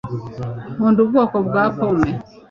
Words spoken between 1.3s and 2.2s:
bwa pome